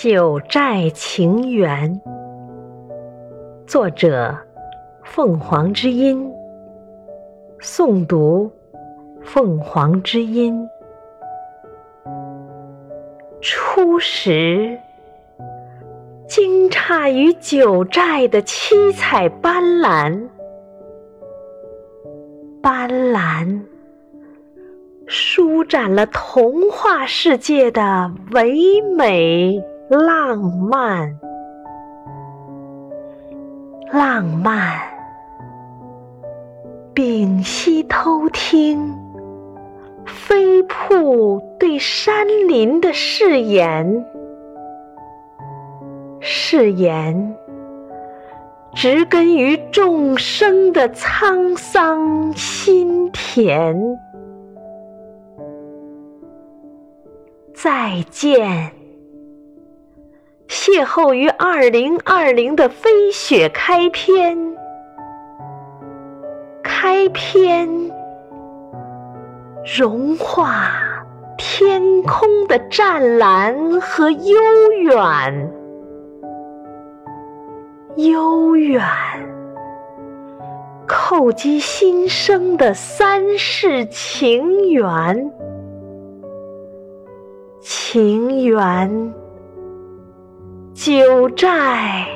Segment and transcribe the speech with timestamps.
[0.00, 2.00] 九寨情缘，
[3.66, 4.32] 作者：
[5.02, 6.32] 凤凰之音，
[7.60, 8.48] 诵读：
[9.24, 10.64] 凤凰之音。
[13.40, 14.78] 初时，
[16.28, 20.28] 惊诧于九寨的七彩斑斓，
[22.62, 23.60] 斑斓。
[25.08, 31.18] 舒展了童话世界的唯美浪漫，
[33.90, 34.78] 浪漫。
[36.92, 38.94] 屏息偷听，
[40.04, 44.04] 飞瀑对山林的誓言，
[46.20, 47.34] 誓言
[48.74, 53.98] 植根于众生的沧桑心田。
[57.54, 58.72] 再见，
[60.68, 64.36] 邂逅于二零二零的飞雪开篇，
[66.62, 67.66] 开篇
[69.78, 70.70] 融化
[71.38, 74.36] 天空的湛蓝和悠
[74.82, 75.50] 远，
[77.96, 78.84] 悠远
[80.86, 85.32] 叩击心声的三世情缘。
[87.58, 89.14] 情缘，
[90.80, 92.06] 九寨，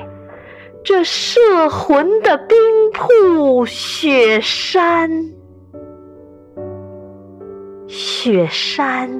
[0.84, 2.56] 这摄魂的冰
[2.92, 5.10] 瀑雪山，
[7.88, 9.10] 雪山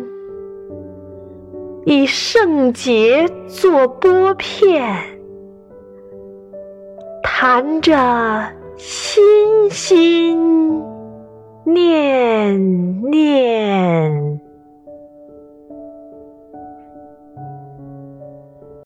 [1.84, 4.96] 以圣洁作拨片，
[7.24, 10.80] 弹着心心
[11.64, 12.81] 念念。